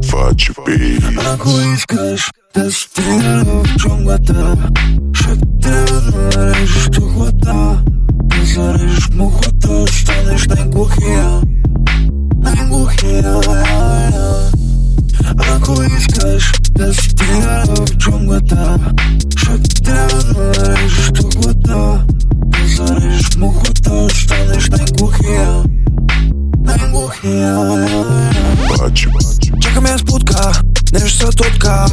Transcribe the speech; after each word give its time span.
Faci 0.00 0.50
pe 0.64 0.96
Acuiscăși 1.32 2.28
de 2.52 2.68
stilul 2.68 3.62
jungla 3.78 4.16
ta 4.16 4.70
Și 5.12 5.38
te 5.60 5.68
înălești 5.68 6.88
tu 6.88 7.00
cu 7.00 7.28
ta 7.44 7.82
Te 8.28 8.36
zărești 8.54 9.14
muhul 9.16 9.52
tău 9.60 9.84
și 9.84 10.04
te 10.04 10.12
nești 10.28 10.54
din 10.54 10.70
cuchia 10.70 11.40
Din 12.28 12.68
cuchia 12.68 13.38
Acuiscăși 15.36 16.50
de 16.72 16.90
stilul 16.92 17.84
jungla 17.98 18.38
ta 18.38 18.92
Și 19.36 19.60
te 19.82 19.90
înălești 19.90 21.19
Чакаме 29.60 29.98
спутка, 29.98 30.52
нещо 30.92 31.18
са 31.18 31.30
тотка, 31.32 31.86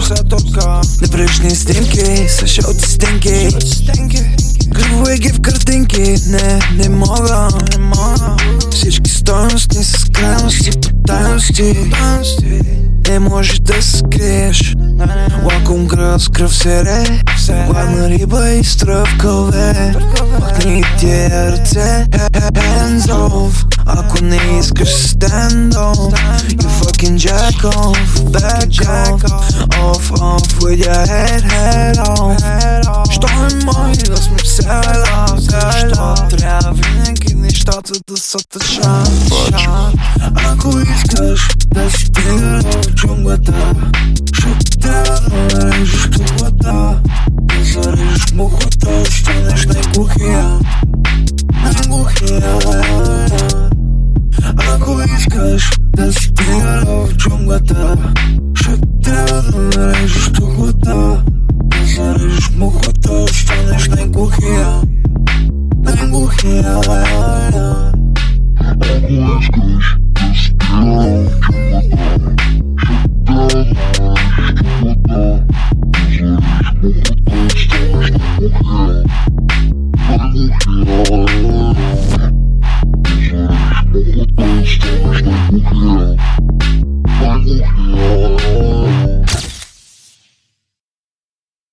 Неприлични 1.01 1.49
снимки, 1.49 2.27
са 2.29 2.47
шоти 2.47 2.89
стенки. 2.89 3.49
Грибове 4.67 5.17
ги 5.17 5.29
в 5.29 5.41
картинки, 5.41 6.15
не, 6.27 6.59
не 6.75 6.89
мога, 6.89 7.47
Всички 8.71 9.09
стойности 9.09 9.83
с 9.83 10.05
крайности, 10.13 10.71
потайности. 10.71 11.77
Не 13.09 13.19
може 13.19 13.61
да 13.61 13.81
скриеш 13.81 14.76
Лаком 15.77 15.87
град 15.87 16.21
с 16.21 16.29
кръв 16.29 16.55
сере 16.55 17.21
Гладна 17.67 18.09
риба 18.09 18.49
и 18.49 18.63
стръвкаве 18.63 19.95
Махни 20.39 20.83
тия 20.99 21.51
ръце 21.51 22.07
Hands 22.53 22.99
off. 22.99 23.65
Ако 23.85 24.23
не 24.23 24.59
искаш 24.59 24.89
stand 24.89 25.73
on 25.73 26.11
You 26.59 26.69
fucking 26.81 27.17
jack 27.17 27.63
off 27.63 28.09
Back 28.35 28.69
off. 28.85 29.21
Off 29.87 30.11
off 30.11 30.47
with 30.61 30.79
your 30.85 31.03
head 31.13 31.43
head 31.51 31.97
off. 31.97 33.11
Що 33.11 33.27
е 33.27 33.65
мой 33.65 33.91
да 33.91 34.17
сме 34.17 34.39
села 34.45 35.25
Защо 35.37 36.15
трябва 36.37 36.73
винаги 36.73 37.33
нещата 37.33 37.93
да 38.09 38.17
са 38.17 38.37
тъча 38.49 39.03
Ако 40.51 40.79
искаш 40.79 41.47
да 41.73 41.91
стигна 41.91 42.61
в 42.61 42.95
джунглата 42.95 43.53
мухата, 49.16 49.16
станеш 49.16 49.66
най-глухия 49.66 50.58
Най-глухия 51.62 52.58
Ако 54.74 55.00
искаш 55.16 55.70
да 55.96 56.12
стигна 56.12 56.84
в 56.86 57.14
джунглата 57.16 57.96
Ще 58.54 58.70
трябва 59.04 59.42
да 59.42 59.78
нарежеш 59.78 60.32
тухлата 60.32 61.24
Да 61.64 61.86
зарежеш 61.96 62.50
мухата, 62.56 63.26
станеш 63.28 63.88
най-глухия 63.88 64.82
Най-глухия 65.84 66.80
Ако 68.60 68.84
искаш 69.38 69.96
да 69.98 70.04
стигна 70.04 70.05
в 70.05 70.05
Oh. 88.09 88.36